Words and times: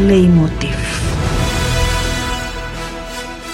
Leitmotiv. 0.00 0.74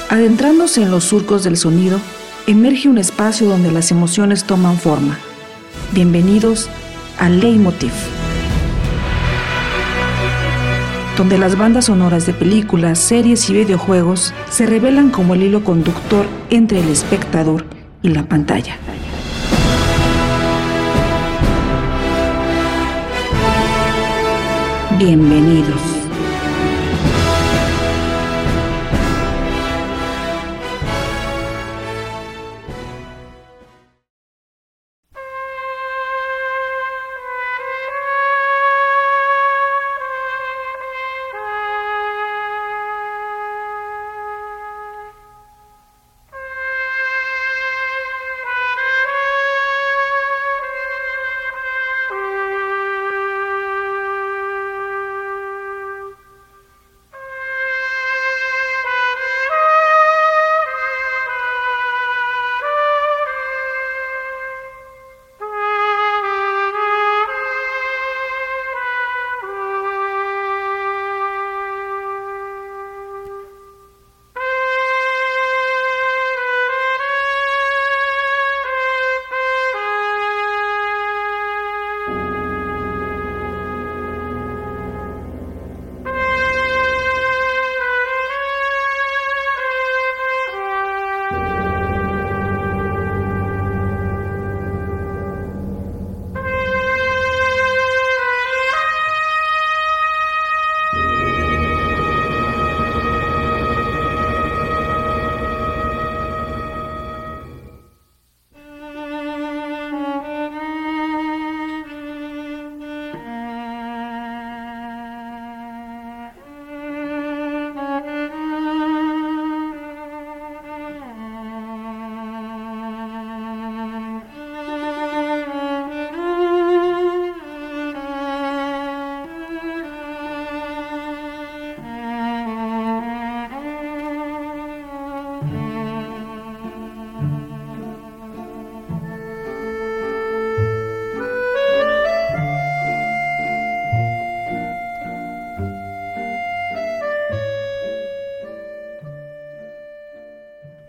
Adentrándose 0.08 0.82
en 0.82 0.92
los 0.92 1.02
surcos 1.02 1.42
del 1.42 1.56
sonido, 1.56 2.00
emerge 2.46 2.88
un 2.88 2.98
espacio 2.98 3.48
donde 3.48 3.72
las 3.72 3.90
emociones 3.90 4.44
toman 4.44 4.78
forma. 4.78 5.18
Bienvenidos 5.90 6.68
a 7.18 7.28
Leitmotiv, 7.28 7.90
donde 11.18 11.36
las 11.36 11.58
bandas 11.58 11.86
sonoras 11.86 12.26
de 12.26 12.32
películas, 12.32 13.00
series 13.00 13.50
y 13.50 13.54
videojuegos 13.54 14.32
se 14.48 14.66
revelan 14.66 15.10
como 15.10 15.34
el 15.34 15.42
hilo 15.42 15.64
conductor 15.64 16.26
entre 16.50 16.78
el 16.78 16.88
espectador 16.88 17.66
y 18.02 18.10
la 18.10 18.22
pantalla. 18.22 18.78
Bienvenidos. 24.96 25.95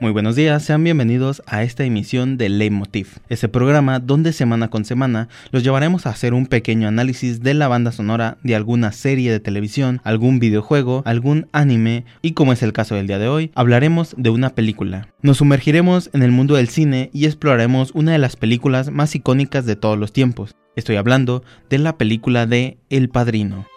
Muy 0.07 0.13
buenos 0.13 0.38
días, 0.38 0.63
sean 0.63 0.85
bienvenidos 0.85 1.44
a 1.47 1.63
esta 1.63 1.84
emisión 1.84 2.38
de 2.38 2.47
Leitmotiv, 2.47 3.19
ese 3.28 3.50
programa 3.50 4.00
donde 4.00 4.31
semana 4.31 4.69
con 4.69 4.85
semana 4.85 5.28
los 5.51 5.63
llevaremos 5.63 6.06
a 6.06 6.12
hacer 6.12 6.34
un 6.34 6.45
pequeño 6.45 6.88
análisis 6.88 7.44
de 7.44 7.53
la 7.53 7.68
banda 7.68 7.91
sonora 7.91 8.38
de 8.41 8.56
alguna 8.56 8.94
serie 8.94 9.34
de 9.34 9.41
televisión, 9.41 10.00
algún 10.06 10.40
videojuego, 10.40 11.03
algún 11.06 11.50
anime 11.51 12.06
y 12.22 12.31
como 12.31 12.53
es 12.53 12.63
el 12.63 12.72
caso 12.72 12.95
del 12.95 13.07
día 13.07 13.19
de 13.19 13.28
hoy, 13.28 13.51
hablaremos 13.53 14.16
de 14.18 14.29
una 14.29 14.51
película. 14.51 15.09
Nos 15.22 15.40
sumergiremos 15.40 16.09
en 16.13 16.24
el 16.24 16.31
mundo 16.31 16.56
del 16.56 16.69
cine 16.69 17.09
y 17.12 17.25
exploraremos 17.25 17.91
una 17.94 18.13
de 18.13 18.19
las 18.19 18.38
películas 18.38 18.89
más 18.89 19.13
icónicas 19.13 19.66
de 19.66 19.75
todos 19.75 19.97
los 19.97 20.13
tiempos. 20.13 20.56
Estoy 20.78 20.95
hablando 20.95 21.44
de 21.69 21.79
la 21.79 21.97
película 21.97 22.45
de 22.45 22.78
El 22.89 23.09
Padrino. 23.09 23.68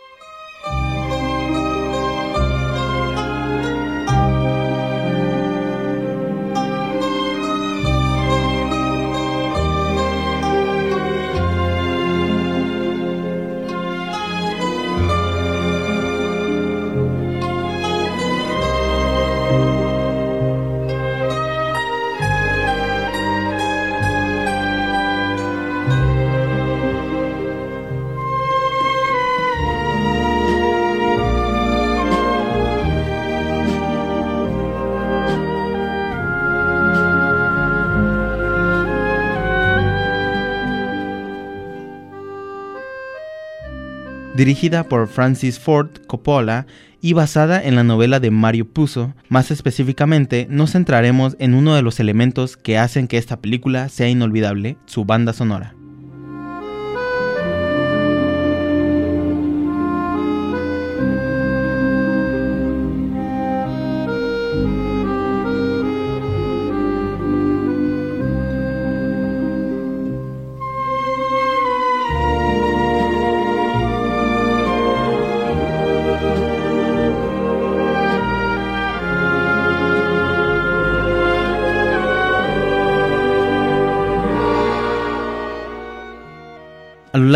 Dirigida 44.41 44.85
por 44.85 45.07
Francis 45.07 45.59
Ford 45.59 45.91
Coppola 46.07 46.67
y 47.03 47.13
basada 47.13 47.63
en 47.63 47.77
la 47.77 47.85
novela 47.85 48.21
de 48.21 48.31
Mario 48.31 48.67
Puzo. 48.67 49.13
Más 49.29 49.51
específicamente, 49.51 50.47
nos 50.49 50.73
centraremos 50.73 51.37
en 51.39 51.53
uno 51.53 51.75
de 51.75 51.83
los 51.83 52.01
elementos 52.01 52.57
que 52.57 52.79
hacen 52.79 53.07
que 53.07 53.19
esta 53.19 53.43
película 53.43 53.91
sea 53.91 54.09
inolvidable, 54.09 54.79
su 54.87 55.05
banda 55.05 55.35
sonora. 55.35 55.75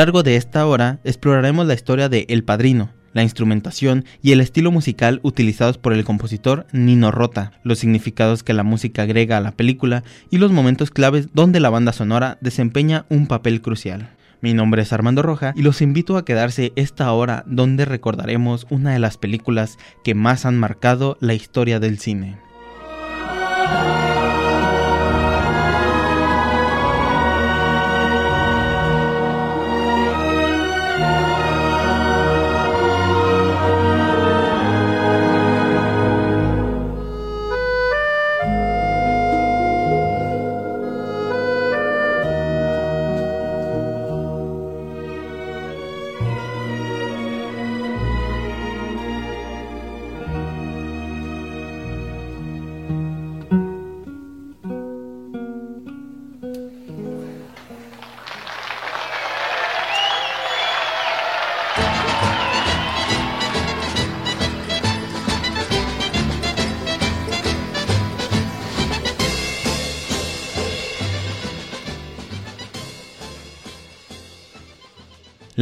Largo 0.05 0.23
de 0.23 0.37
esta 0.37 0.67
hora 0.67 0.99
exploraremos 1.03 1.67
la 1.67 1.73
historia 1.73 2.11
de 2.11 2.27
El 2.29 2.45
Padrino, 2.45 2.91
la 3.15 3.23
instrumentación 3.23 4.05
y 4.21 4.33
el 4.33 4.43
estilo 4.43 4.71
musical 4.71 5.19
utilizados 5.23 5.79
por 5.79 5.95
el 5.95 6.05
compositor 6.05 6.67
Nino 6.73 7.11
Rota, 7.11 7.53
los 7.63 7.79
significados 7.79 8.43
que 8.43 8.53
la 8.53 8.65
música 8.65 9.05
agrega 9.05 9.39
a 9.39 9.41
la 9.41 9.53
película 9.53 10.05
y 10.31 10.37
los 10.37 10.53
momentos 10.53 10.91
claves 10.91 11.29
donde 11.33 11.59
la 11.59 11.71
banda 11.71 11.95
sonora 11.95 12.37
desempeña 12.43 13.07
un 13.09 13.27
papel 13.27 13.63
crucial. 13.63 14.11
Mi 14.43 14.53
nombre 14.53 14.83
es 14.83 14.93
Armando 14.93 15.23
Roja 15.23 15.55
y 15.57 15.63
los 15.63 15.81
invito 15.81 16.19
a 16.19 16.27
quedarse 16.27 16.75
esta 16.77 17.11
hora 17.11 17.43
donde 17.47 17.87
recordaremos 17.87 18.67
una 18.69 18.93
de 18.93 18.99
las 18.99 19.17
películas 19.17 19.79
que 20.05 20.15
más 20.15 20.45
han 20.45 20.59
marcado 20.59 21.17
la 21.21 21.33
historia 21.33 21.81
del 21.81 21.99
cine. 21.99 22.44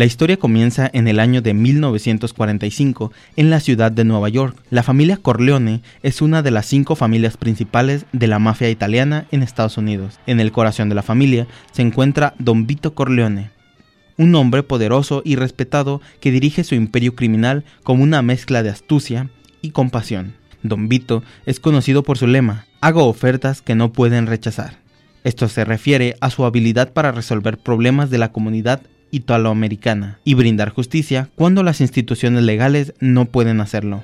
La 0.02 0.06
historia 0.06 0.36
comienza 0.36 0.90
en 0.92 1.06
el 1.06 1.20
año 1.20 1.42
de 1.42 1.54
1945 1.54 3.12
en 3.36 3.50
la 3.50 3.60
ciudad 3.60 3.92
de 3.92 4.02
Nueva 4.02 4.28
York. 4.30 4.60
La 4.68 4.82
familia 4.82 5.16
Corleone 5.16 5.80
es 6.02 6.20
una 6.20 6.42
de 6.42 6.50
las 6.50 6.66
cinco 6.66 6.96
familias 6.96 7.36
principales 7.36 8.04
de 8.10 8.26
la 8.26 8.40
mafia 8.40 8.68
italiana 8.68 9.28
en 9.30 9.44
Estados 9.44 9.78
Unidos. 9.78 10.18
En 10.26 10.40
el 10.40 10.50
corazón 10.50 10.88
de 10.88 10.96
la 10.96 11.04
familia 11.04 11.46
se 11.70 11.82
encuentra 11.82 12.34
Don 12.40 12.66
Vito 12.66 12.96
Corleone, 12.96 13.52
un 14.18 14.34
hombre 14.34 14.64
poderoso 14.64 15.22
y 15.24 15.36
respetado 15.36 16.00
que 16.18 16.32
dirige 16.32 16.64
su 16.64 16.74
imperio 16.74 17.14
criminal 17.14 17.62
como 17.84 18.02
una 18.02 18.22
mezcla 18.22 18.64
de 18.64 18.70
astucia 18.70 19.30
y 19.60 19.70
compasión. 19.70 20.34
Don 20.64 20.88
Vito 20.88 21.22
es 21.46 21.60
conocido 21.60 22.02
por 22.02 22.18
su 22.18 22.26
lema, 22.26 22.66
hago 22.80 23.06
ofertas 23.06 23.62
que 23.62 23.76
no 23.76 23.92
pueden 23.92 24.26
rechazar. 24.26 24.78
Esto 25.22 25.48
se 25.48 25.64
refiere 25.64 26.16
a 26.20 26.30
su 26.30 26.44
habilidad 26.44 26.92
para 26.92 27.12
resolver 27.12 27.56
problemas 27.56 28.10
de 28.10 28.18
la 28.18 28.32
comunidad 28.32 28.82
italoamericana 29.12 30.18
y 30.24 30.34
brindar 30.34 30.70
justicia 30.70 31.28
cuando 31.36 31.62
las 31.62 31.80
instituciones 31.80 32.42
legales 32.42 32.94
no 32.98 33.26
pueden 33.26 33.60
hacerlo. 33.60 34.02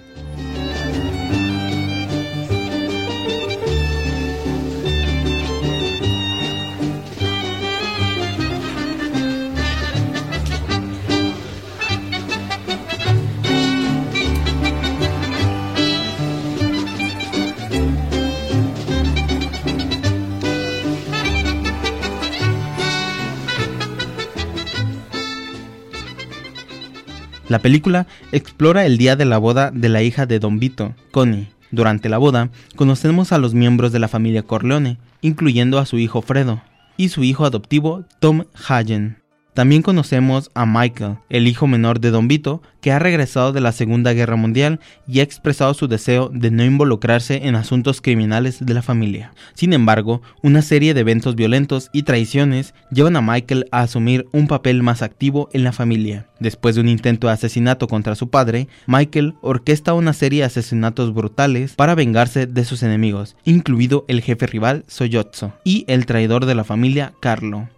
La 27.49 27.61
película 27.61 28.07
explora 28.31 28.85
el 28.85 28.99
día 28.99 29.17
de 29.17 29.25
la 29.25 29.39
boda 29.39 29.71
de 29.71 29.89
la 29.89 30.03
hija 30.03 30.27
de 30.27 30.39
Don 30.39 30.59
Vito, 30.59 30.95
Connie. 31.11 31.49
Durante 31.71 32.09
la 32.09 32.19
boda, 32.19 32.51
conocemos 32.77 33.33
a 33.33 33.39
los 33.39 33.55
miembros 33.55 33.91
de 33.91 33.99
la 33.99 34.09
familia 34.09 34.43
Corleone, 34.43 34.99
incluyendo 35.23 35.79
a 35.79 35.87
su 35.87 35.99
hijo 35.99 36.21
Fredo 36.21 36.63
y 36.99 37.09
su 37.09 37.25
hijo 37.25 37.47
adoptivo 37.47 38.05
Tom 38.21 38.45
Hagen. 38.69 39.18
También 39.59 39.83
conocemos 39.83 40.53
a 40.55 40.67
Michael, 40.67 41.17
el 41.31 41.49
hijo 41.49 41.67
menor 41.67 41.99
de 41.99 42.13
Don 42.13 42.29
Vito, 42.29 42.63
que 42.81 42.93
ha 42.93 43.01
regresado 43.01 43.53
de 43.53 43.61
la 43.61 43.73
Segunda 43.73 44.13
Guerra 44.13 44.37
Mundial 44.37 44.79
y 45.09 45.19
ha 45.19 45.25
expresado 45.25 45.75
su 45.75 45.89
deseo 45.89 46.31
de 46.33 46.53
no 46.53 46.65
involucrarse 46.65 47.49
en 47.49 47.57
asuntos 47.57 48.01
criminales 48.01 48.65
de 48.65 48.73
la 48.73 48.83
familia. 48.83 49.33
Sin 49.55 49.73
embargo, 49.73 50.23
una 50.45 50.63
serie 50.63 50.95
de 50.95 51.01
eventos 51.01 51.35
violentos 51.35 51.91
y 51.93 52.05
traiciones 52.05 52.73
llevan 52.93 53.17
a 53.17 53.21
Michael 53.21 53.67
a 53.73 53.81
asumir 53.81 54.29
un 54.31 54.47
papel 54.47 54.85
más 54.85 55.03
activo 55.03 55.49
en 55.53 55.65
la 55.65 55.73
familia. 55.73 56.29
Después 56.39 56.77
de 56.77 56.83
un 56.83 56.89
intento 56.89 57.27
de 57.27 57.33
asesinato 57.33 57.89
contra 57.89 58.15
su 58.15 58.31
padre, 58.31 58.69
Michael 58.87 59.35
orquesta 59.41 59.93
una 59.93 60.13
serie 60.13 60.43
de 60.43 60.47
asesinatos 60.47 61.13
brutales 61.13 61.75
para 61.75 61.97
vengarse 61.97 62.47
de 62.47 62.65
sus 62.65 62.85
enemigos, 62.85 63.35
incluido 63.45 64.05
el 64.07 64.21
jefe 64.21 64.47
rival 64.47 64.85
Soyotso 64.87 65.53
y 65.65 65.85
el 65.89 66.07
traidor 66.07 66.47
de 66.47 66.55
la 66.55 66.63
familia 66.63 67.13
Carlo. 67.19 67.69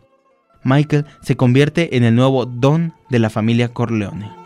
Michael 0.62 1.06
se 1.22 1.36
convierte 1.36 1.96
en 1.96 2.04
el 2.04 2.14
nuevo 2.14 2.46
Don 2.46 2.92
de 3.08 3.18
la 3.18 3.30
familia 3.30 3.72
Corleone. 3.72 4.39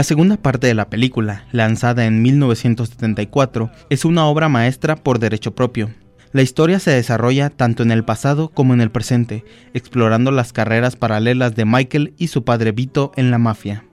La 0.00 0.04
segunda 0.04 0.38
parte 0.38 0.66
de 0.66 0.72
la 0.72 0.88
película, 0.88 1.44
lanzada 1.52 2.06
en 2.06 2.22
1974, 2.22 3.70
es 3.90 4.06
una 4.06 4.24
obra 4.24 4.48
maestra 4.48 4.96
por 4.96 5.18
derecho 5.18 5.54
propio. 5.54 5.90
La 6.32 6.40
historia 6.40 6.78
se 6.78 6.90
desarrolla 6.90 7.50
tanto 7.50 7.82
en 7.82 7.90
el 7.90 8.02
pasado 8.02 8.48
como 8.48 8.72
en 8.72 8.80
el 8.80 8.90
presente, 8.90 9.44
explorando 9.74 10.30
las 10.30 10.54
carreras 10.54 10.96
paralelas 10.96 11.54
de 11.54 11.66
Michael 11.66 12.14
y 12.16 12.28
su 12.28 12.44
padre 12.44 12.72
Vito 12.72 13.12
en 13.16 13.30
la 13.30 13.36
mafia. 13.36 13.84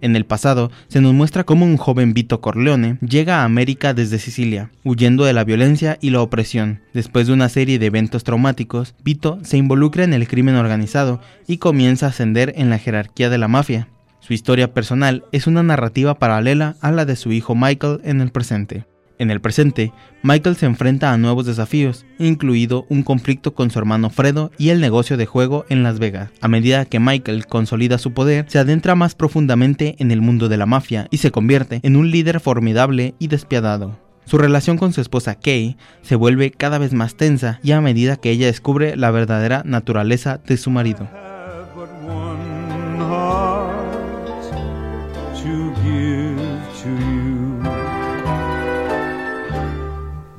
En 0.00 0.14
el 0.14 0.24
pasado, 0.24 0.70
se 0.86 1.00
nos 1.00 1.14
muestra 1.14 1.42
cómo 1.42 1.66
un 1.66 1.78
joven 1.78 2.14
Vito 2.14 2.40
Corleone 2.40 2.98
llega 3.00 3.40
a 3.40 3.44
América 3.44 3.92
desde 3.92 4.20
Sicilia, 4.20 4.70
huyendo 4.84 5.24
de 5.24 5.32
la 5.32 5.42
violencia 5.42 5.98
y 6.00 6.10
la 6.10 6.20
opresión. 6.20 6.82
Después 6.94 7.26
de 7.26 7.32
una 7.32 7.48
serie 7.48 7.80
de 7.80 7.86
eventos 7.86 8.22
traumáticos, 8.22 8.94
Vito 9.02 9.40
se 9.42 9.56
involucra 9.56 10.04
en 10.04 10.12
el 10.12 10.28
crimen 10.28 10.54
organizado 10.54 11.20
y 11.48 11.56
comienza 11.56 12.06
a 12.06 12.10
ascender 12.10 12.52
en 12.56 12.70
la 12.70 12.78
jerarquía 12.78 13.30
de 13.30 13.38
la 13.38 13.48
mafia. 13.48 13.88
Su 14.26 14.32
historia 14.32 14.74
personal 14.74 15.22
es 15.30 15.46
una 15.46 15.62
narrativa 15.62 16.18
paralela 16.18 16.74
a 16.80 16.90
la 16.90 17.04
de 17.04 17.14
su 17.14 17.30
hijo 17.30 17.54
Michael 17.54 18.00
en 18.02 18.20
el 18.20 18.32
presente. 18.32 18.84
En 19.20 19.30
el 19.30 19.40
presente, 19.40 19.92
Michael 20.24 20.56
se 20.56 20.66
enfrenta 20.66 21.12
a 21.12 21.16
nuevos 21.16 21.46
desafíos, 21.46 22.04
incluido 22.18 22.86
un 22.88 23.04
conflicto 23.04 23.54
con 23.54 23.70
su 23.70 23.78
hermano 23.78 24.10
Fredo 24.10 24.50
y 24.58 24.70
el 24.70 24.80
negocio 24.80 25.16
de 25.16 25.26
juego 25.26 25.64
en 25.68 25.84
Las 25.84 26.00
Vegas. 26.00 26.30
A 26.40 26.48
medida 26.48 26.86
que 26.86 26.98
Michael 26.98 27.46
consolida 27.46 27.98
su 27.98 28.14
poder, 28.14 28.46
se 28.48 28.58
adentra 28.58 28.96
más 28.96 29.14
profundamente 29.14 29.94
en 30.00 30.10
el 30.10 30.22
mundo 30.22 30.48
de 30.48 30.56
la 30.56 30.66
mafia 30.66 31.06
y 31.12 31.18
se 31.18 31.30
convierte 31.30 31.78
en 31.84 31.94
un 31.94 32.10
líder 32.10 32.40
formidable 32.40 33.14
y 33.20 33.28
despiadado. 33.28 33.96
Su 34.24 34.38
relación 34.38 34.76
con 34.76 34.92
su 34.92 35.00
esposa 35.00 35.36
Kay 35.36 35.76
se 36.02 36.16
vuelve 36.16 36.50
cada 36.50 36.78
vez 36.78 36.92
más 36.92 37.16
tensa 37.16 37.60
y 37.62 37.70
a 37.70 37.80
medida 37.80 38.16
que 38.16 38.32
ella 38.32 38.46
descubre 38.46 38.96
la 38.96 39.12
verdadera 39.12 39.62
naturaleza 39.64 40.40
de 40.44 40.56
su 40.56 40.72
marido. 40.72 41.08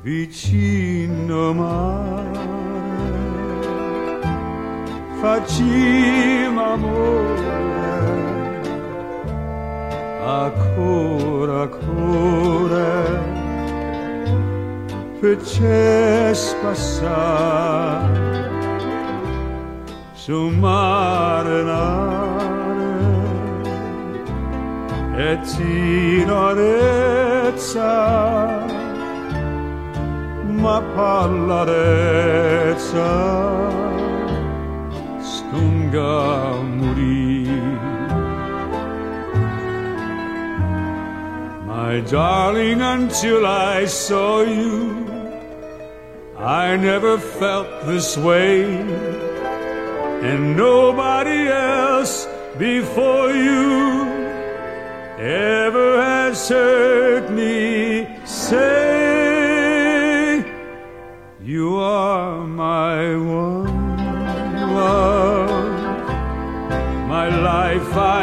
Vicino 0.08 1.52
mare 1.52 2.46
facciamo 5.20 6.72
amore 6.72 7.56
ancora 10.24 11.62
ancora. 11.62 12.86
Fece 15.20 16.34
passare 16.62 18.46
su 20.14 20.48
mare 20.48 21.62
nare 21.64 22.46
e 25.16 25.38
ti 25.40 26.24
ma 30.68 30.80
pallarezza 30.96 32.64
stunga 35.32 36.18
morì. 36.78 37.48
My 41.72 41.94
darling, 42.16 42.80
until 42.82 43.42
I 43.46 43.86
saw 43.86 44.42
you, 44.42 44.76
I 46.36 46.76
never 46.76 47.14
felt 47.40 47.68
this 47.90 48.10
way, 48.28 48.56
and 50.28 50.42
nobody 50.66 51.40
else 51.48 52.14
before 52.58 53.30
you 53.46 53.64
ever 55.18 55.88
has 56.02 56.38
heard 56.50 57.24
me 57.30 58.06
say. 58.24 58.97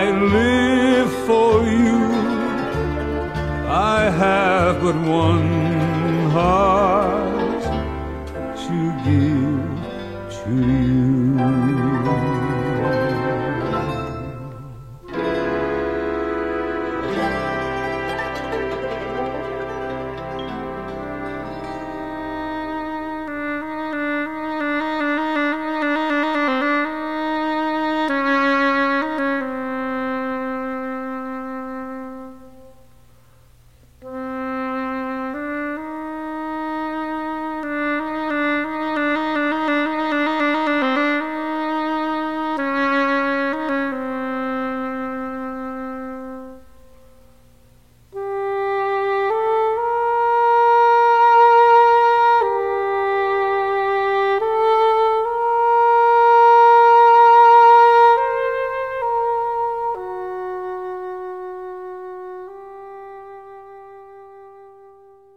I 0.05 0.11
live 0.11 1.11
for 1.25 1.63
you. 1.63 2.01
I 3.67 4.01
have 4.23 4.79
but 4.83 4.95
one 4.95 6.29
heart 6.29 7.04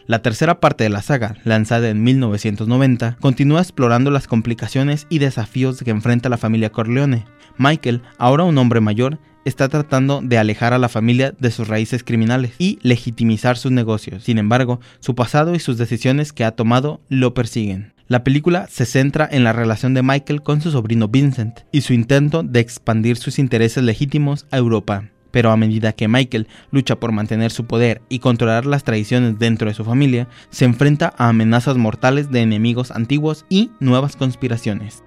La 0.08 0.22
tercera 0.22 0.58
parte 0.58 0.84
de 0.84 0.88
la 0.88 1.02
saga, 1.02 1.36
lanzada 1.44 1.90
en 1.90 2.02
1990, 2.02 3.18
continúa 3.20 3.60
explorando 3.60 4.10
las 4.10 4.26
complicaciones 4.26 5.06
y 5.10 5.18
desafíos 5.18 5.82
que 5.84 5.90
enfrenta 5.90 6.30
la 6.30 6.38
familia 6.38 6.72
Corleone. 6.72 7.26
Michael, 7.58 8.00
ahora 8.16 8.44
un 8.44 8.56
hombre 8.56 8.80
mayor, 8.80 9.18
está 9.44 9.68
tratando 9.68 10.22
de 10.22 10.38
alejar 10.38 10.72
a 10.72 10.78
la 10.78 10.88
familia 10.88 11.34
de 11.38 11.50
sus 11.50 11.68
raíces 11.68 12.04
criminales 12.04 12.52
y 12.58 12.78
legitimizar 12.80 13.58
sus 13.58 13.70
negocios. 13.70 14.24
Sin 14.24 14.38
embargo, 14.38 14.80
su 15.00 15.14
pasado 15.14 15.54
y 15.54 15.58
sus 15.58 15.76
decisiones 15.76 16.32
que 16.32 16.44
ha 16.44 16.52
tomado 16.52 17.02
lo 17.10 17.34
persiguen. 17.34 17.92
La 18.06 18.24
película 18.24 18.66
se 18.70 18.86
centra 18.86 19.28
en 19.30 19.44
la 19.44 19.52
relación 19.52 19.92
de 19.92 20.02
Michael 20.02 20.40
con 20.40 20.62
su 20.62 20.70
sobrino 20.70 21.08
Vincent 21.08 21.60
y 21.70 21.82
su 21.82 21.92
intento 21.92 22.42
de 22.42 22.60
expandir 22.60 23.18
sus 23.18 23.38
intereses 23.38 23.84
legítimos 23.84 24.46
a 24.50 24.56
Europa. 24.56 25.10
Pero 25.30 25.50
a 25.50 25.56
medida 25.56 25.92
que 25.92 26.08
Michael 26.08 26.48
lucha 26.70 26.96
por 26.96 27.12
mantener 27.12 27.50
su 27.50 27.66
poder 27.66 28.02
y 28.08 28.18
controlar 28.18 28.66
las 28.66 28.84
tradiciones 28.84 29.38
dentro 29.38 29.68
de 29.68 29.74
su 29.74 29.84
familia, 29.84 30.28
se 30.50 30.64
enfrenta 30.64 31.14
a 31.16 31.28
amenazas 31.28 31.76
mortales 31.76 32.30
de 32.30 32.40
enemigos 32.40 32.90
antiguos 32.90 33.44
y 33.48 33.70
nuevas 33.80 34.16
conspiraciones. 34.16 35.02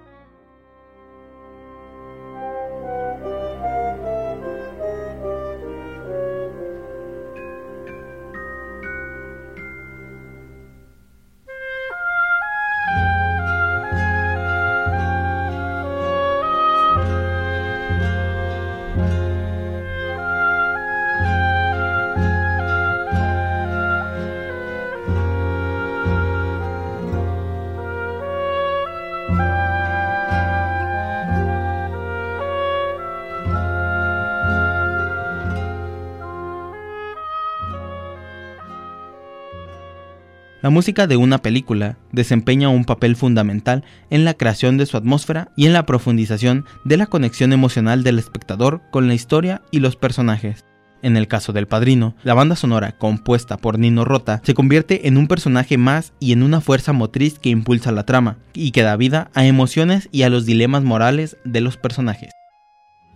La 40.62 40.70
música 40.70 41.08
de 41.08 41.16
una 41.16 41.38
película 41.38 41.98
desempeña 42.12 42.68
un 42.68 42.84
papel 42.84 43.16
fundamental 43.16 43.82
en 44.10 44.24
la 44.24 44.34
creación 44.34 44.78
de 44.78 44.86
su 44.86 44.96
atmósfera 44.96 45.48
y 45.56 45.66
en 45.66 45.72
la 45.72 45.86
profundización 45.86 46.66
de 46.84 46.96
la 46.96 47.06
conexión 47.06 47.52
emocional 47.52 48.04
del 48.04 48.20
espectador 48.20 48.80
con 48.92 49.08
la 49.08 49.14
historia 49.14 49.62
y 49.72 49.80
los 49.80 49.96
personajes. 49.96 50.64
En 51.02 51.16
el 51.16 51.26
caso 51.26 51.52
del 51.52 51.66
Padrino, 51.66 52.14
la 52.22 52.34
banda 52.34 52.54
sonora, 52.54 52.92
compuesta 52.92 53.56
por 53.56 53.76
Nino 53.76 54.04
Rota, 54.04 54.40
se 54.44 54.54
convierte 54.54 55.08
en 55.08 55.16
un 55.16 55.26
personaje 55.26 55.78
más 55.78 56.12
y 56.20 56.30
en 56.30 56.44
una 56.44 56.60
fuerza 56.60 56.92
motriz 56.92 57.40
que 57.40 57.48
impulsa 57.48 57.90
la 57.90 58.06
trama, 58.06 58.36
y 58.54 58.70
que 58.70 58.82
da 58.82 58.94
vida 58.94 59.32
a 59.34 59.44
emociones 59.44 60.08
y 60.12 60.22
a 60.22 60.30
los 60.30 60.46
dilemas 60.46 60.84
morales 60.84 61.38
de 61.44 61.60
los 61.60 61.76
personajes. 61.76 62.30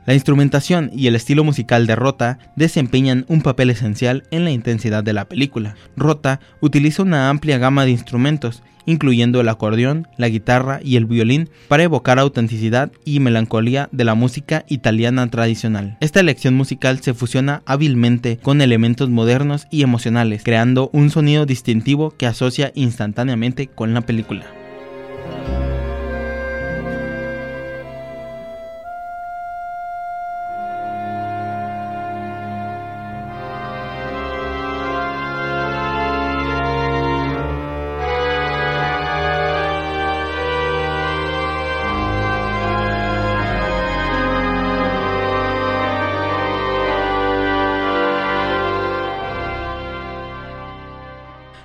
La 0.06 0.14
instrumentación 0.14 0.90
y 0.94 1.08
el 1.08 1.16
estilo 1.16 1.42
musical 1.42 1.86
de 1.88 1.96
Rota 1.96 2.38
desempeñan 2.54 3.24
un 3.28 3.42
papel 3.42 3.70
esencial 3.70 4.22
en 4.30 4.44
la 4.44 4.52
intensidad 4.52 5.02
de 5.02 5.12
la 5.12 5.24
película. 5.24 5.74
Rota 5.96 6.38
utiliza 6.60 7.02
una 7.02 7.28
amplia 7.28 7.58
gama 7.58 7.84
de 7.84 7.90
instrumentos, 7.90 8.62
incluyendo 8.86 9.40
el 9.40 9.48
acordeón, 9.48 10.06
la 10.16 10.28
guitarra 10.28 10.78
y 10.80 10.94
el 10.94 11.06
violín, 11.06 11.50
para 11.66 11.82
evocar 11.82 12.20
autenticidad 12.20 12.92
y 13.04 13.18
melancolía 13.18 13.88
de 13.90 14.04
la 14.04 14.14
música 14.14 14.64
italiana 14.68 15.28
tradicional. 15.28 15.98
Esta 16.00 16.20
elección 16.20 16.54
musical 16.54 17.00
se 17.00 17.12
fusiona 17.12 17.62
hábilmente 17.66 18.38
con 18.38 18.60
elementos 18.60 19.10
modernos 19.10 19.66
y 19.72 19.82
emocionales, 19.82 20.44
creando 20.44 20.88
un 20.92 21.10
sonido 21.10 21.46
distintivo 21.46 22.12
que 22.16 22.26
asocia 22.26 22.70
instantáneamente 22.76 23.66
con 23.66 23.92
la 23.92 24.02
película. 24.02 24.46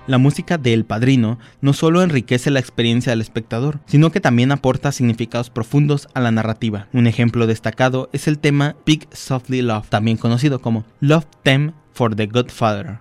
La 0.08 0.18
música 0.18 0.58
de 0.58 0.74
El 0.74 0.84
Padrino 0.84 1.38
no 1.62 1.74
solo 1.74 2.02
enriquece 2.02 2.50
la 2.50 2.60
experiencia 2.60 3.12
del 3.12 3.22
espectador, 3.22 3.80
sino 3.86 4.12
que 4.12 4.20
también 4.20 4.52
aporta 4.52 4.92
significados 4.92 5.52
profundos 5.52 6.08
a 6.14 6.20
la 6.20 6.32
narrativa. 6.32 6.88
Un 6.92 7.06
ejemplo 7.06 7.46
destacado 7.46 8.10
es 8.12 8.28
el 8.28 8.40
tema 8.40 8.76
Big 8.86 9.08
Softly 9.12 9.62
Love, 9.62 9.90
también 9.90 10.18
conocido 10.18 10.60
como 10.60 10.86
Love 11.02 11.28
Them 11.44 11.74
for 11.94 12.16
the 12.16 12.26
Godfather. 12.26 13.00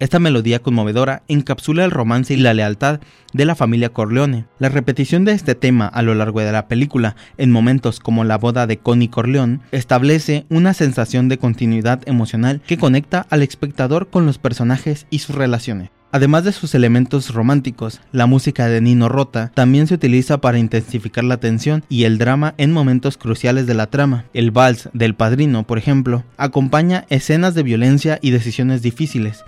Esta 0.00 0.18
melodía 0.18 0.58
conmovedora 0.58 1.22
encapsula 1.28 1.84
el 1.84 1.90
romance 1.90 2.34
y 2.34 2.36
la 2.36 2.52
lealtad 2.52 3.00
de 3.32 3.44
la 3.44 3.54
familia 3.54 3.90
Corleone. 3.90 4.44
La 4.58 4.68
repetición 4.68 5.24
de 5.24 5.32
este 5.32 5.54
tema 5.54 5.86
a 5.86 6.02
lo 6.02 6.14
largo 6.14 6.40
de 6.40 6.52
la 6.52 6.68
película, 6.68 7.16
en 7.38 7.52
momentos 7.52 8.00
como 8.00 8.24
la 8.24 8.36
boda 8.36 8.66
de 8.66 8.76
Connie 8.76 9.08
Corleone, 9.08 9.60
establece 9.70 10.44
una 10.50 10.74
sensación 10.74 11.28
de 11.28 11.38
continuidad 11.38 12.02
emocional 12.06 12.60
que 12.66 12.76
conecta 12.76 13.24
al 13.30 13.42
espectador 13.42 14.08
con 14.10 14.26
los 14.26 14.36
personajes 14.36 15.06
y 15.10 15.20
sus 15.20 15.36
relaciones. 15.36 15.90
Además 16.14 16.44
de 16.44 16.52
sus 16.52 16.76
elementos 16.76 17.34
románticos, 17.34 18.00
la 18.12 18.26
música 18.26 18.68
de 18.68 18.80
Nino 18.80 19.08
Rota 19.08 19.50
también 19.52 19.88
se 19.88 19.94
utiliza 19.94 20.38
para 20.38 20.60
intensificar 20.60 21.24
la 21.24 21.38
tensión 21.38 21.82
y 21.88 22.04
el 22.04 22.18
drama 22.18 22.54
en 22.56 22.70
momentos 22.70 23.18
cruciales 23.18 23.66
de 23.66 23.74
la 23.74 23.88
trama. 23.88 24.24
El 24.32 24.52
vals 24.52 24.90
del 24.92 25.16
padrino, 25.16 25.64
por 25.64 25.76
ejemplo, 25.76 26.22
acompaña 26.36 27.04
escenas 27.08 27.56
de 27.56 27.64
violencia 27.64 28.20
y 28.22 28.30
decisiones 28.30 28.80
difíciles, 28.80 29.42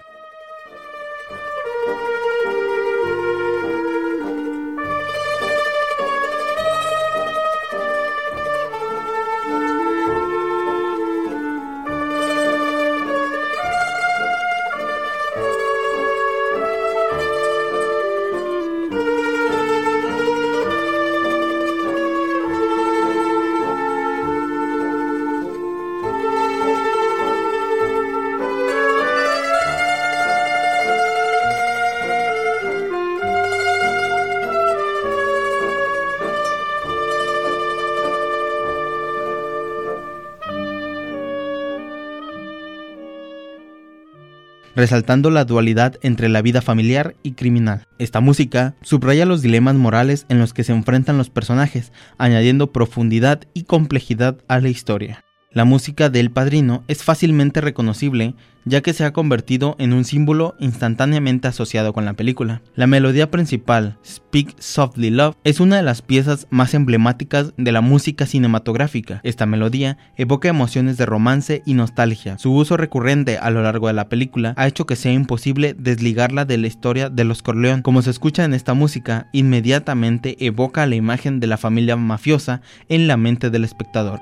resaltando 44.76 45.30
la 45.30 45.44
dualidad 45.44 45.96
entre 46.02 46.28
la 46.28 46.42
vida 46.42 46.62
familiar 46.62 47.16
y 47.24 47.32
criminal. 47.32 47.88
Esta 47.98 48.20
música 48.20 48.76
subraya 48.82 49.26
los 49.26 49.42
dilemas 49.42 49.74
morales 49.74 50.26
en 50.28 50.38
los 50.38 50.52
que 50.52 50.62
se 50.62 50.72
enfrentan 50.72 51.18
los 51.18 51.30
personajes, 51.30 51.92
añadiendo 52.18 52.70
profundidad 52.70 53.40
y 53.54 53.64
complejidad 53.64 54.36
a 54.46 54.60
la 54.60 54.68
historia. 54.68 55.25
La 55.56 55.64
música 55.64 56.10
de 56.10 56.20
El 56.20 56.30
Padrino 56.30 56.84
es 56.86 57.02
fácilmente 57.02 57.62
reconocible 57.62 58.34
ya 58.66 58.82
que 58.82 58.92
se 58.92 59.06
ha 59.06 59.14
convertido 59.14 59.74
en 59.78 59.94
un 59.94 60.04
símbolo 60.04 60.54
instantáneamente 60.58 61.48
asociado 61.48 61.94
con 61.94 62.04
la 62.04 62.12
película. 62.12 62.60
La 62.74 62.86
melodía 62.86 63.30
principal, 63.30 63.96
Speak 64.04 64.54
Softly 64.58 65.08
Love, 65.08 65.34
es 65.44 65.58
una 65.58 65.76
de 65.76 65.82
las 65.82 66.02
piezas 66.02 66.46
más 66.50 66.74
emblemáticas 66.74 67.54
de 67.56 67.72
la 67.72 67.80
música 67.80 68.26
cinematográfica. 68.26 69.20
Esta 69.22 69.46
melodía 69.46 69.96
evoca 70.18 70.48
emociones 70.48 70.98
de 70.98 71.06
romance 71.06 71.62
y 71.64 71.72
nostalgia. 71.72 72.36
Su 72.36 72.52
uso 72.52 72.76
recurrente 72.76 73.38
a 73.38 73.48
lo 73.48 73.62
largo 73.62 73.86
de 73.86 73.94
la 73.94 74.10
película 74.10 74.52
ha 74.58 74.66
hecho 74.66 74.84
que 74.84 74.96
sea 74.96 75.12
imposible 75.12 75.74
desligarla 75.78 76.44
de 76.44 76.58
la 76.58 76.66
historia 76.66 77.08
de 77.08 77.24
los 77.24 77.42
Corleón. 77.42 77.80
Como 77.80 78.02
se 78.02 78.10
escucha 78.10 78.44
en 78.44 78.52
esta 78.52 78.74
música, 78.74 79.30
inmediatamente 79.32 80.36
evoca 80.44 80.84
la 80.84 80.96
imagen 80.96 81.40
de 81.40 81.46
la 81.46 81.56
familia 81.56 81.96
mafiosa 81.96 82.60
en 82.90 83.06
la 83.06 83.16
mente 83.16 83.48
del 83.48 83.64
espectador. 83.64 84.20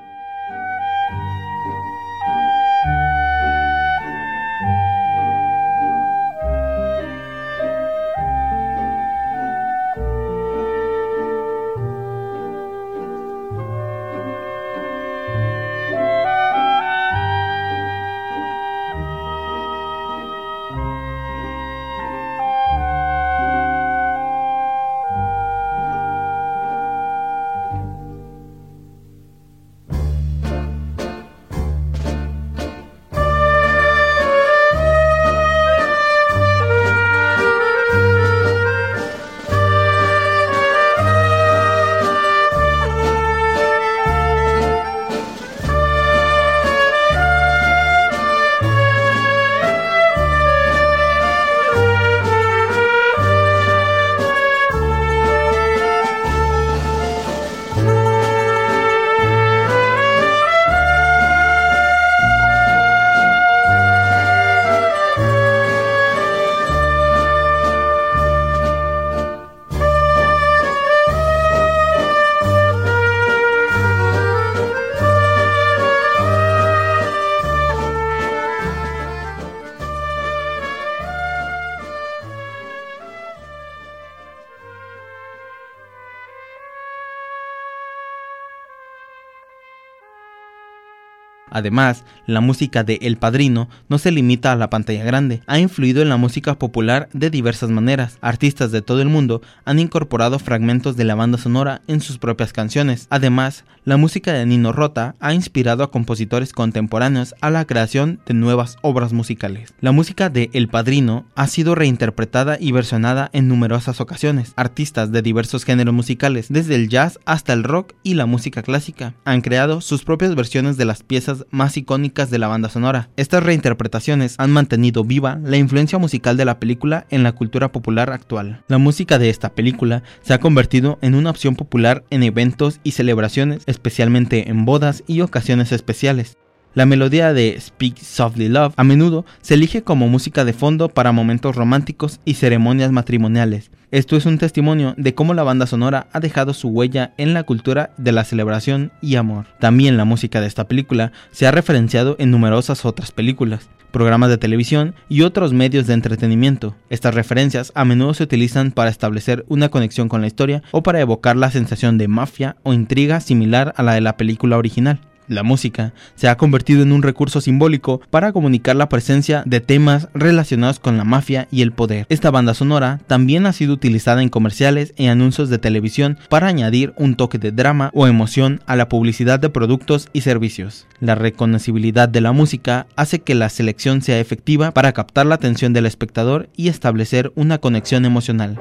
Además, 91.49 92.03
la 92.25 92.41
música 92.41 92.83
de 92.83 92.99
El 93.01 93.17
Padrino 93.17 93.69
no 93.87 93.97
se 93.97 94.11
limita 94.11 94.51
a 94.51 94.55
la 94.55 94.69
pantalla 94.69 95.03
grande, 95.03 95.41
ha 95.47 95.59
influido 95.59 96.01
en 96.01 96.09
la 96.09 96.17
música 96.17 96.57
popular 96.57 97.09
de 97.13 97.29
diversas 97.29 97.69
maneras. 97.69 98.17
Artistas 98.21 98.71
de 98.71 98.81
todo 98.81 99.01
el 99.01 99.09
mundo 99.09 99.41
han 99.63 99.79
incorporado 99.79 100.39
fragmentos 100.39 100.95
de 100.97 101.03
la 101.03 101.15
banda 101.15 101.37
sonora 101.37 101.81
en 101.87 102.01
sus 102.01 102.17
propias 102.17 102.53
canciones. 102.53 103.07
Además, 103.09 103.63
la 103.83 103.97
música 103.97 104.33
de 104.33 104.45
Nino 104.45 104.71
Rota 104.71 105.15
ha 105.19 105.33
inspirado 105.33 105.83
a 105.83 105.91
compositores 105.91 106.53
contemporáneos 106.53 107.35
a 107.41 107.51
la 107.51 107.65
creación 107.65 108.19
de 108.25 108.33
nuevas 108.33 108.77
obras 108.81 109.13
musicales. 109.13 109.73
La 109.79 109.91
música 109.91 110.29
de 110.29 110.49
El 110.53 110.67
Padrino 110.67 111.25
ha 111.35 111.47
sido 111.47 111.75
reinterpretada 111.75 112.57
y 112.59 112.71
versionada 112.71 113.29
en 113.33 113.47
numerosas 113.47 114.01
ocasiones. 114.01 114.53
Artistas 114.55 115.11
de 115.11 115.21
diversos 115.21 115.63
géneros 115.63 115.93
musicales, 115.93 116.47
desde 116.49 116.75
el 116.75 116.89
jazz 116.89 117.19
hasta 117.25 117.53
el 117.53 117.63
rock 117.63 117.93
y 118.03 118.15
la 118.15 118.25
música 118.25 118.63
clásica, 118.63 119.13
han 119.25 119.41
creado 119.41 119.81
sus 119.81 120.03
propias 120.03 120.33
versiones 120.35 120.77
de 120.77 120.85
las 120.85 121.03
piezas 121.03 121.34
más 121.49 121.77
icónicas 121.77 122.29
de 122.29 122.39
la 122.39 122.47
banda 122.47 122.69
sonora. 122.69 123.09
Estas 123.17 123.43
reinterpretaciones 123.43 124.35
han 124.37 124.51
mantenido 124.51 125.03
viva 125.03 125.39
la 125.43 125.57
influencia 125.57 125.97
musical 125.97 126.37
de 126.37 126.45
la 126.45 126.59
película 126.59 127.05
en 127.09 127.23
la 127.23 127.31
cultura 127.31 127.71
popular 127.71 128.11
actual. 128.11 128.63
La 128.67 128.77
música 128.77 129.19
de 129.19 129.29
esta 129.29 129.49
película 129.53 130.03
se 130.21 130.33
ha 130.33 130.39
convertido 130.39 130.99
en 131.01 131.15
una 131.15 131.29
opción 131.29 131.55
popular 131.55 132.03
en 132.09 132.23
eventos 132.23 132.79
y 132.83 132.91
celebraciones, 132.91 133.63
especialmente 133.65 134.49
en 134.49 134.65
bodas 134.65 135.03
y 135.07 135.21
ocasiones 135.21 135.71
especiales. 135.71 136.37
La 136.75 136.85
melodía 136.85 137.31
de 137.31 137.57
Speak 137.57 137.97
Softly 137.99 138.49
Love 138.49 138.73
a 138.75 138.83
menudo 138.83 139.25
se 139.41 139.53
elige 139.53 139.83
como 139.83 140.09
música 140.09 140.43
de 140.43 140.51
fondo 140.51 140.89
para 140.89 141.13
momentos 141.13 141.55
románticos 141.55 142.19
y 142.25 142.33
ceremonias 142.33 142.91
matrimoniales. 142.91 143.71
Esto 143.91 144.17
es 144.17 144.25
un 144.25 144.37
testimonio 144.37 144.93
de 144.97 145.15
cómo 145.15 145.33
la 145.33 145.43
banda 145.43 145.67
sonora 145.67 146.07
ha 146.11 146.19
dejado 146.19 146.53
su 146.53 146.67
huella 146.67 147.13
en 147.17 147.33
la 147.33 147.43
cultura 147.43 147.91
de 147.97 148.11
la 148.11 148.25
celebración 148.25 148.91
y 149.01 149.15
amor. 149.15 149.45
También 149.61 149.95
la 149.95 150.03
música 150.03 150.41
de 150.41 150.47
esta 150.47 150.67
película 150.67 151.13
se 151.31 151.47
ha 151.47 151.51
referenciado 151.51 152.17
en 152.19 152.29
numerosas 152.29 152.83
otras 152.83 153.13
películas 153.13 153.69
programas 153.93 154.29
de 154.29 154.37
televisión 154.37 154.95
y 155.07 155.21
otros 155.21 155.53
medios 155.53 155.87
de 155.87 155.93
entretenimiento. 155.93 156.75
Estas 156.89 157.15
referencias 157.15 157.71
a 157.73 157.85
menudo 157.85 158.13
se 158.13 158.23
utilizan 158.23 158.71
para 158.71 158.89
establecer 158.89 159.45
una 159.47 159.69
conexión 159.69 160.09
con 160.09 160.19
la 160.19 160.27
historia 160.27 160.61
o 160.71 160.83
para 160.83 160.99
evocar 160.99 161.37
la 161.37 161.51
sensación 161.51 161.97
de 161.97 162.09
mafia 162.09 162.57
o 162.63 162.73
intriga 162.73 163.21
similar 163.21 163.73
a 163.77 163.83
la 163.83 163.93
de 163.93 164.01
la 164.01 164.17
película 164.17 164.57
original. 164.57 164.99
La 165.27 165.43
música 165.43 165.93
se 166.15 166.27
ha 166.27 166.37
convertido 166.37 166.83
en 166.83 166.91
un 166.91 167.01
recurso 167.03 167.41
simbólico 167.41 168.01
para 168.09 168.31
comunicar 168.31 168.75
la 168.75 168.89
presencia 168.89 169.43
de 169.45 169.59
temas 169.59 170.07
relacionados 170.13 170.79
con 170.79 170.97
la 170.97 171.03
mafia 171.03 171.47
y 171.51 171.61
el 171.61 171.71
poder. 171.71 172.05
Esta 172.09 172.31
banda 172.31 172.53
sonora 172.53 172.99
también 173.07 173.45
ha 173.45 173.53
sido 173.53 173.73
utilizada 173.73 174.21
en 174.21 174.29
comerciales 174.29 174.93
y 174.97 175.07
anuncios 175.07 175.49
de 175.49 175.57
televisión 175.57 176.17
para 176.29 176.47
añadir 176.47 176.93
un 176.97 177.15
toque 177.15 177.37
de 177.37 177.51
drama 177.51 177.91
o 177.93 178.07
emoción 178.07 178.61
a 178.67 178.75
la 178.75 178.89
publicidad 178.89 179.39
de 179.39 179.49
productos 179.49 180.09
y 180.13 180.21
servicios. 180.21 180.85
La 180.99 181.15
reconocibilidad 181.15 182.07
de 182.07 182.21
la 182.21 182.31
música 182.31 182.87
hace 182.95 183.19
que 183.19 183.35
la 183.35 183.49
selección 183.49 184.01
sea 184.01 184.19
efectiva 184.19 184.71
para 184.71 184.93
captar 184.93 185.25
la 185.25 185.35
atención 185.35 185.73
del 185.73 185.85
espectador 185.85 186.49
y 186.55 186.67
establecer 186.67 187.31
una 187.35 187.57
conexión 187.57 188.05
emocional. 188.05 188.57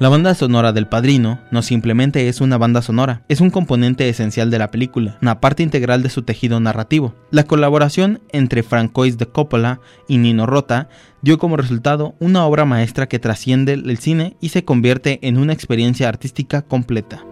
La 0.00 0.08
banda 0.08 0.32
sonora 0.36 0.72
del 0.72 0.86
Padrino 0.86 1.40
no 1.50 1.60
simplemente 1.60 2.28
es 2.28 2.40
una 2.40 2.56
banda 2.56 2.82
sonora, 2.82 3.24
es 3.28 3.40
un 3.40 3.50
componente 3.50 4.08
esencial 4.08 4.48
de 4.48 4.60
la 4.60 4.70
película, 4.70 5.18
una 5.20 5.40
parte 5.40 5.64
integral 5.64 6.04
de 6.04 6.08
su 6.08 6.22
tejido 6.22 6.60
narrativo. 6.60 7.16
La 7.32 7.42
colaboración 7.42 8.20
entre 8.30 8.62
Francois 8.62 9.18
de 9.18 9.26
Coppola 9.26 9.80
y 10.06 10.18
Nino 10.18 10.46
Rota 10.46 10.88
dio 11.20 11.38
como 11.38 11.56
resultado 11.56 12.14
una 12.20 12.46
obra 12.46 12.64
maestra 12.64 13.08
que 13.08 13.18
trasciende 13.18 13.72
el 13.72 13.98
cine 13.98 14.36
y 14.40 14.50
se 14.50 14.64
convierte 14.64 15.18
en 15.26 15.36
una 15.36 15.52
experiencia 15.52 16.08
artística 16.08 16.62
completa. 16.62 17.24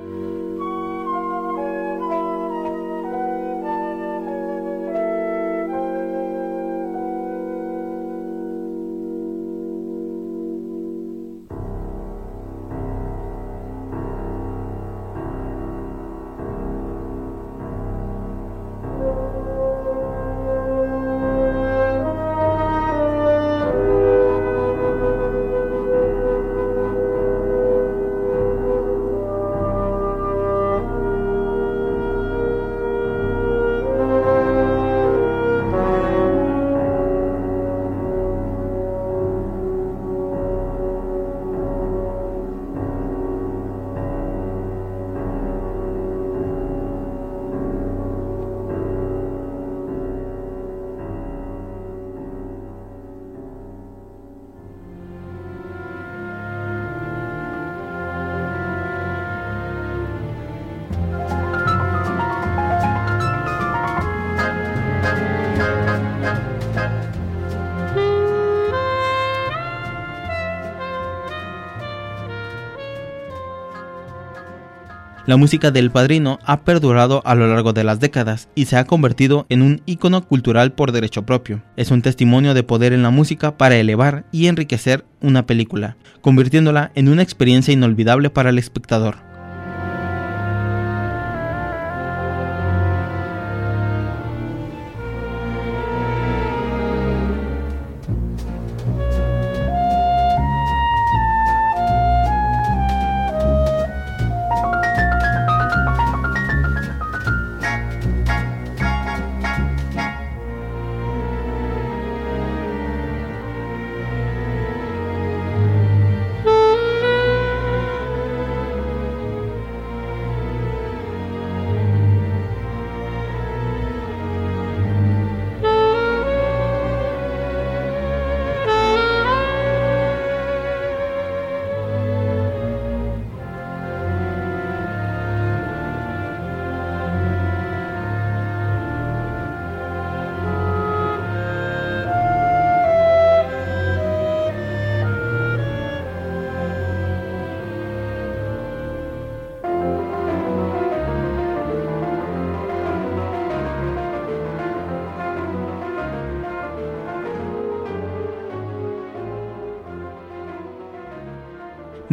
La 75.27 75.37
música 75.37 75.73
del 75.73 75.91
Padrino 75.91 76.39
ha 76.45 76.61
perdurado 76.61 77.21
a 77.25 77.35
lo 77.35 77.49
largo 77.49 77.73
de 77.73 77.83
las 77.83 77.99
décadas 77.99 78.49
y 78.55 78.67
se 78.67 78.77
ha 78.77 78.85
convertido 78.85 79.45
en 79.49 79.61
un 79.61 79.83
icono 79.85 80.25
cultural 80.25 80.73
por 80.73 80.93
derecho 80.93 81.27
propio. 81.27 81.65
Es 81.77 81.91
un 81.91 82.01
testimonio 82.01 82.55
de 82.55 82.63
poder 82.63 82.93
en 82.93 83.03
la 83.03 83.11
música 83.11 83.59
para 83.59 83.75
elevar 83.75 84.25
y 84.31 84.47
enriquecer 84.47 85.05
una 85.21 85.45
película, 85.45 85.97
convirtiéndola 86.21 86.93
en 86.95 87.09
una 87.09 87.25
experiencia 87.25 87.75
inolvidable 87.75 88.31
para 88.31 88.51
el 88.51 88.59
espectador. 88.59 89.17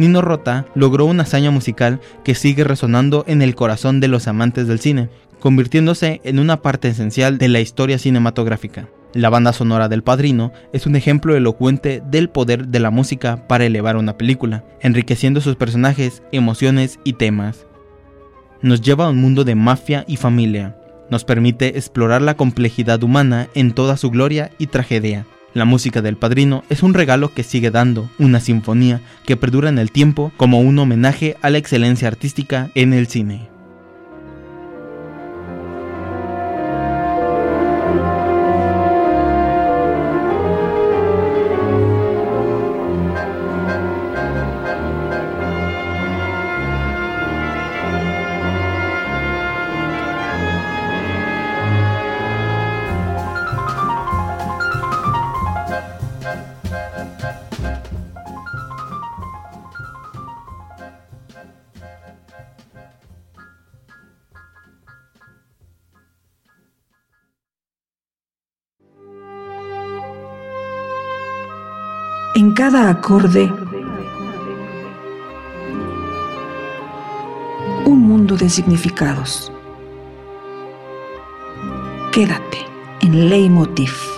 Nino 0.04 0.20
Rota 0.20 0.66
logró 0.74 1.06
una 1.06 1.22
hazaña 1.22 1.50
musical 1.50 1.98
que 2.24 2.34
sigue 2.34 2.62
resonando 2.62 3.24
en 3.26 3.40
el 3.40 3.54
corazón 3.54 4.00
de 4.00 4.08
los 4.08 4.28
amantes 4.28 4.68
del 4.68 4.78
cine, 4.78 5.08
convirtiéndose 5.40 6.20
en 6.24 6.38
una 6.38 6.60
parte 6.60 6.88
esencial 6.88 7.38
de 7.38 7.48
la 7.48 7.60
historia 7.60 7.98
cinematográfica. 7.98 8.86
La 9.14 9.30
banda 9.30 9.54
sonora 9.54 9.88
del 9.88 10.02
Padrino 10.02 10.52
es 10.74 10.84
un 10.84 10.96
ejemplo 10.96 11.34
elocuente 11.34 12.02
del 12.04 12.28
poder 12.28 12.68
de 12.68 12.80
la 12.80 12.90
música 12.90 13.48
para 13.48 13.64
elevar 13.64 13.96
una 13.96 14.18
película, 14.18 14.62
enriqueciendo 14.82 15.40
sus 15.40 15.56
personajes, 15.56 16.22
emociones 16.32 17.00
y 17.02 17.14
temas. 17.14 17.66
Nos 18.60 18.82
lleva 18.82 19.06
a 19.06 19.10
un 19.10 19.16
mundo 19.16 19.44
de 19.44 19.54
mafia 19.54 20.04
y 20.06 20.18
familia, 20.18 20.76
nos 21.10 21.24
permite 21.24 21.78
explorar 21.78 22.20
la 22.20 22.36
complejidad 22.36 23.02
humana 23.02 23.48
en 23.54 23.72
toda 23.72 23.96
su 23.96 24.10
gloria 24.10 24.50
y 24.58 24.66
tragedia, 24.66 25.24
la 25.54 25.64
música 25.64 26.02
del 26.02 26.16
padrino 26.16 26.64
es 26.68 26.82
un 26.82 26.94
regalo 26.94 27.32
que 27.32 27.44
sigue 27.44 27.70
dando, 27.70 28.10
una 28.18 28.40
sinfonía 28.40 29.00
que 29.24 29.36
perdura 29.36 29.68
en 29.68 29.78
el 29.78 29.90
tiempo 29.90 30.32
como 30.36 30.60
un 30.60 30.78
homenaje 30.78 31.36
a 31.40 31.50
la 31.50 31.58
excelencia 31.58 32.08
artística 32.08 32.70
en 32.74 32.92
el 32.92 33.06
cine. 33.06 33.53
Cada 72.54 72.88
acorde, 72.88 73.52
un 77.84 77.98
mundo 77.98 78.36
de 78.36 78.48
significados. 78.48 79.52
Quédate 82.12 82.58
en 83.00 83.28
Leitmotiv. 83.28 84.13